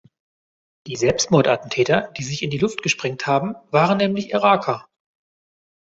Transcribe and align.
Die 0.87 0.95
Selbstmordattentäter, 0.95 2.11
die 2.17 2.23
sich 2.23 2.41
in 2.41 2.49
die 2.49 2.57
Luft 2.57 2.81
gesprengt 2.81 3.27
haben, 3.27 3.53
waren 3.69 3.97
nämlich 3.99 4.31
Iraker. 4.33 4.87